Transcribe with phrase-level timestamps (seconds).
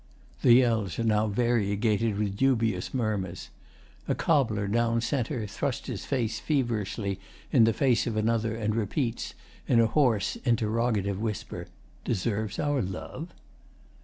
[0.41, 3.51] [The yells are now variegated with dubious murmurs.
[4.07, 5.21] A cobbler down c.
[5.21, 7.19] thrusts his face feverishly
[7.51, 9.35] in the face of another and repeats,
[9.67, 11.67] in a hoarse interrogative whisper,
[12.05, 13.31] 'Deserves our love?